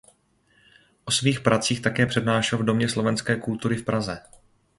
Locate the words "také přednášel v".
1.81-2.63